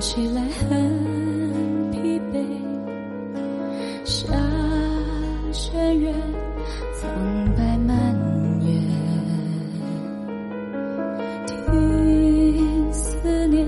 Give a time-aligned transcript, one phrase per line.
[0.00, 2.44] 起来很疲惫。
[4.04, 4.26] 下
[5.52, 6.12] 雪月，
[6.94, 8.14] 苍白蔓
[8.62, 8.82] 延。
[11.46, 13.66] 听思念，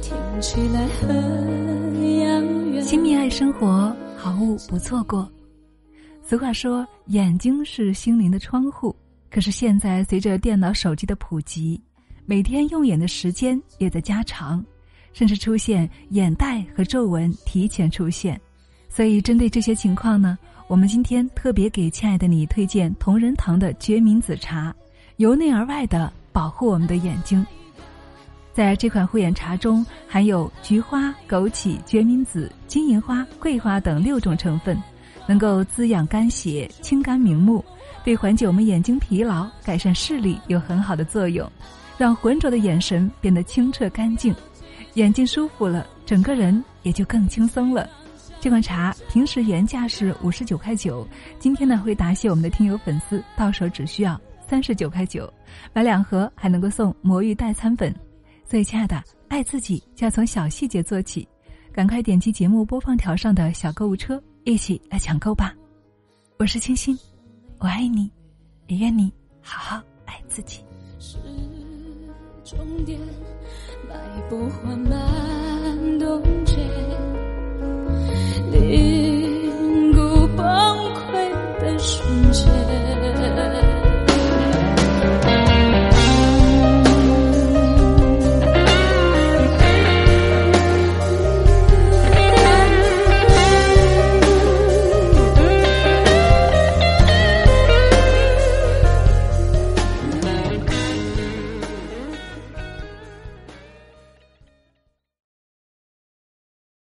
[0.00, 2.42] 听起来很遥
[2.72, 2.82] 远。
[2.82, 5.30] 亲密爱生活，好物不错过。
[6.22, 8.94] 俗话说，眼睛是心灵的窗户。
[9.30, 11.80] 可是现在，随着电脑、手机的普及，
[12.26, 14.62] 每天用眼的时间也在加长，
[15.12, 18.40] 甚至出现眼袋和皱纹提前出现。
[18.88, 24.74] 所以，针对这些情况呢，我们今天特别给亲爱的你推荐同仁堂的决明子茶，
[25.16, 27.46] 由内而外的保护我们的眼睛。
[28.52, 34.76] 在这款护眼茶中，含有菊花、枸杞、决明子、金银花、桂花等六种成分。
[35.24, 37.64] 能够滋养肝血、清肝明目，
[38.04, 41.48] 对缓解我们眼睛疲劳、改善视力有很好的作用，
[41.96, 44.34] 让浑浊的眼神变得清澈干净，
[44.94, 47.88] 眼睛舒服了，整个人也就更轻松了。
[48.40, 51.06] 这款茶平时原价是五十九块九，
[51.38, 55.32] 今天呢会答谢我们的听友粉丝，到手只需要三十九块九，
[55.72, 57.94] 买两盒还能够送魔芋代餐粉。
[58.44, 61.26] 所以，亲爱的，爱自己就要从小细节做起，
[61.72, 64.22] 赶快点击节目播放条上的小购物车。
[64.44, 65.54] 一起来抢购吧！
[66.36, 66.98] 我是清新，
[67.58, 68.10] 我爱你，
[68.66, 70.64] 也愿你好好爱自己。
[72.44, 72.98] 终点，
[73.88, 73.94] 迈
[74.28, 75.41] 步缓慢。